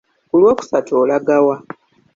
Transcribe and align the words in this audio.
Ku 0.27 0.35
lwokusatu 0.39 0.91
olaga 1.01 1.35
wa? 1.45 1.55